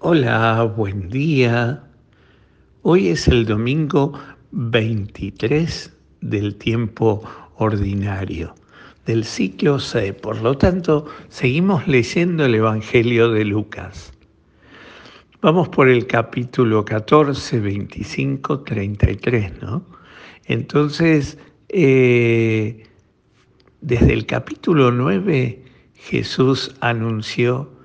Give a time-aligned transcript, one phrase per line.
[0.00, 1.82] Hola, buen día.
[2.82, 4.12] Hoy es el domingo
[4.52, 7.24] 23 del tiempo
[7.56, 8.54] ordinario,
[9.06, 10.12] del ciclo C.
[10.12, 14.12] Por lo tanto, seguimos leyendo el Evangelio de Lucas.
[15.40, 19.84] Vamos por el capítulo 14, 25, 33, ¿no?
[20.44, 21.38] Entonces,
[21.70, 22.84] eh,
[23.80, 25.64] desde el capítulo 9,
[25.96, 27.77] Jesús anunció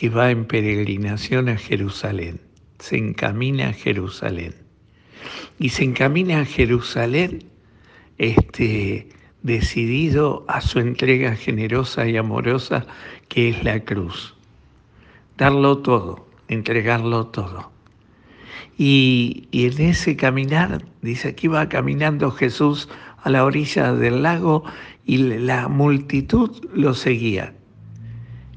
[0.00, 2.40] que va en peregrinación a Jerusalén,
[2.78, 4.54] se encamina a Jerusalén.
[5.58, 7.44] Y se encamina a Jerusalén
[8.16, 9.10] este,
[9.42, 12.86] decidido a su entrega generosa y amorosa
[13.28, 14.34] que es la cruz.
[15.36, 17.70] Darlo todo, entregarlo todo.
[18.78, 22.88] Y, y, en ese caminar, dice que iba caminando Jesús
[23.22, 24.64] a la orilla del lago
[25.04, 27.52] y la multitud lo seguía.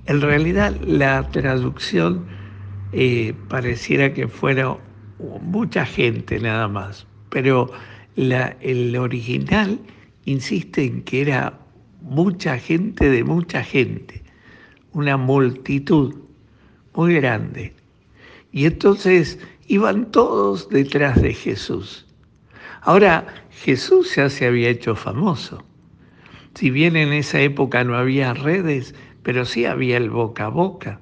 [0.05, 2.25] En realidad la traducción
[2.91, 4.77] eh, pareciera que fuera
[5.41, 7.72] mucha gente nada más, pero
[8.16, 9.80] el original
[10.25, 11.59] insiste en que era
[12.02, 14.22] mucha gente de mucha gente,
[14.91, 16.13] una multitud
[16.94, 17.73] muy grande.
[18.52, 22.06] Y entonces iban todos detrás de Jesús.
[22.81, 25.63] Ahora, Jesús ya se había hecho famoso.
[26.56, 30.99] Si bien en esa época no había redes, pero sí había el boca a boca.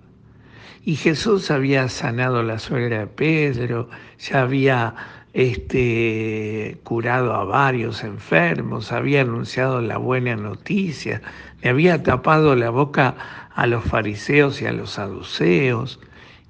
[0.83, 4.95] Y Jesús había sanado la suegra de Pedro, ya había
[5.33, 11.21] este, curado a varios enfermos, había anunciado la buena noticia,
[11.61, 13.15] le había tapado la boca
[13.53, 15.99] a los fariseos y a los saduceos,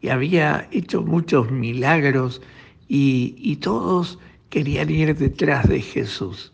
[0.01, 2.41] y había hecho muchos milagros
[2.87, 6.51] y todos querían ir detrás de Jesús.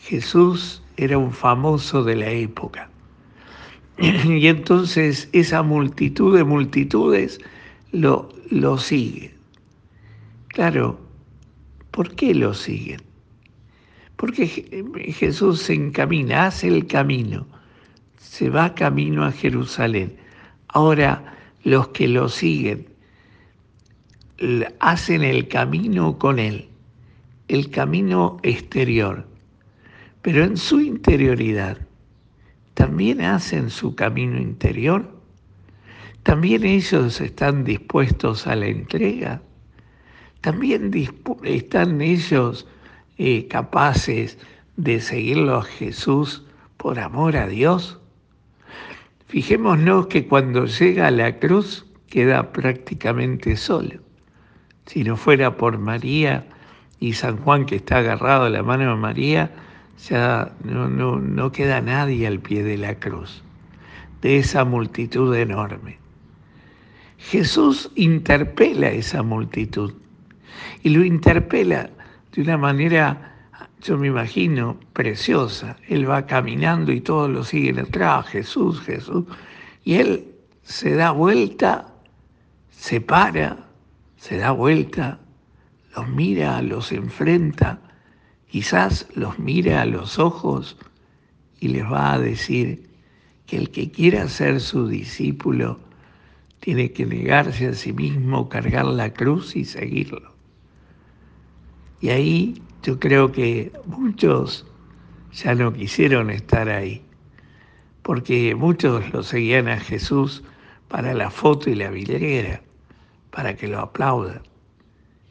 [0.00, 2.89] Jesús era un famoso de la época.
[4.24, 7.38] Y entonces esa multitud de multitudes
[7.92, 9.34] lo, lo sigue.
[10.48, 10.98] Claro,
[11.90, 13.02] ¿por qué lo siguen?
[14.16, 14.46] Porque
[15.18, 17.46] Jesús se encamina, hace el camino,
[18.18, 20.16] se va camino a Jerusalén.
[20.68, 22.86] Ahora los que lo siguen
[24.78, 26.68] hacen el camino con Él,
[27.48, 29.26] el camino exterior,
[30.22, 31.76] pero en su interioridad
[32.74, 35.10] también hacen su camino interior?
[36.22, 39.42] ¿También ellos están dispuestos a la entrega?
[40.40, 40.90] ¿También
[41.44, 42.66] están ellos
[43.18, 44.38] eh, capaces
[44.76, 46.44] de seguirlo a Jesús
[46.76, 47.98] por amor a Dios?
[49.26, 54.00] Fijémonos que cuando llega a la cruz queda prácticamente solo.
[54.86, 56.46] Si no fuera por María
[56.98, 59.52] y San Juan que está agarrado a la mano de María,
[60.08, 63.42] ya no, no, no queda nadie al pie de la cruz,
[64.22, 65.98] de esa multitud enorme.
[67.18, 69.92] Jesús interpela a esa multitud
[70.82, 71.90] y lo interpela
[72.32, 73.34] de una manera,
[73.82, 75.76] yo me imagino, preciosa.
[75.88, 79.24] Él va caminando y todos lo siguen atrás, Jesús, Jesús,
[79.84, 80.28] y él
[80.62, 81.92] se da vuelta,
[82.70, 83.68] se para,
[84.16, 85.18] se da vuelta,
[85.94, 87.89] los mira, los enfrenta
[88.50, 90.76] Quizás los mire a los ojos
[91.60, 92.88] y les va a decir
[93.46, 95.78] que el que quiera ser su discípulo
[96.58, 100.34] tiene que negarse a sí mismo, cargar la cruz y seguirlo.
[102.00, 104.66] Y ahí yo creo que muchos
[105.32, 107.04] ya no quisieron estar ahí,
[108.02, 110.42] porque muchos lo seguían a Jesús
[110.88, 112.62] para la foto y la vidriera,
[113.30, 114.42] para que lo aplaudan.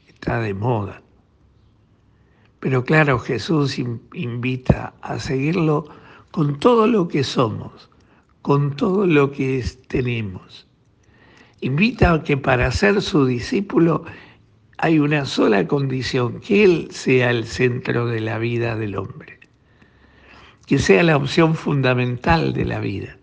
[0.08, 1.02] Está de moda.
[2.60, 5.86] Pero claro, Jesús invita a seguirlo
[6.32, 7.90] con todo lo que somos,
[8.42, 10.68] con todo lo que tenemos.
[11.62, 14.04] Invita a que para ser su discípulo
[14.78, 19.40] hay una sola condición, que Él sea el centro de la vida del hombre,
[20.66, 23.18] que sea la opción fundamental de la vida,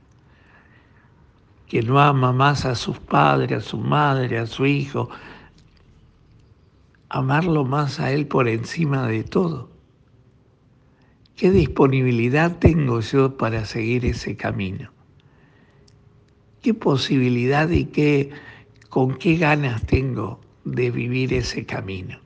[1.66, 5.08] que no ama más a sus padres, a su madre, a su hijo,
[7.08, 9.70] amarlo más a Él por encima de todo.
[11.36, 14.90] ¿Qué disponibilidad tengo yo para seguir ese camino?
[16.62, 18.30] ¿Qué posibilidad y qué,
[18.88, 22.18] con qué ganas tengo de vivir ese camino?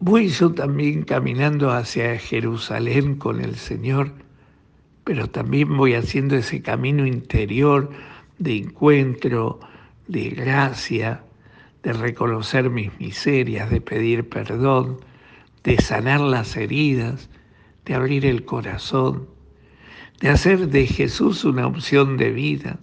[0.00, 4.10] Voy yo también caminando hacia Jerusalén con el Señor,
[5.04, 7.90] pero también voy haciendo ese camino interior
[8.38, 9.60] de encuentro,
[10.08, 11.22] de gracia,
[11.82, 14.98] de reconocer mis miserias, de pedir perdón,
[15.64, 17.28] de sanar las heridas,
[17.84, 19.28] de abrir el corazón,
[20.20, 22.78] de hacer de Jesús una opción de vida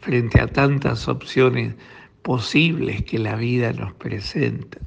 [0.00, 1.76] frente a tantas opciones
[2.22, 4.78] posibles que la vida nos presenta.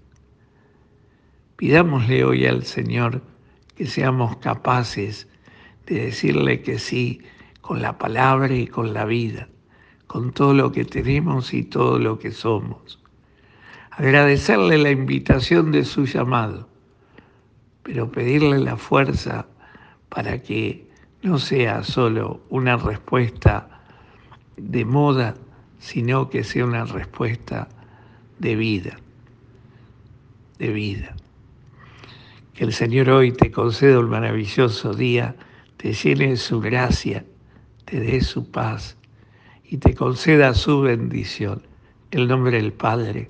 [1.55, 3.21] Pidámosle hoy al Señor
[3.75, 5.29] que seamos capaces
[5.85, 7.21] de decirle que sí
[7.61, 9.47] con la palabra y con la vida,
[10.07, 13.04] con todo lo que tenemos y todo lo que somos.
[13.97, 16.68] Agradecerle la invitación de su llamado,
[17.81, 19.47] pero pedirle la fuerza
[20.09, 20.89] para que
[21.21, 23.83] no sea solo una respuesta
[24.57, 25.36] de moda,
[25.80, 27.69] sino que sea una respuesta
[28.39, 28.97] de vida,
[30.59, 31.15] de vida.
[32.53, 35.38] Que el Señor hoy te conceda un maravilloso día,
[35.77, 37.24] te llene su gracia,
[37.86, 38.98] te dé su paz
[39.63, 41.62] y te conceda su bendición.
[42.12, 43.30] En el nombre del Padre,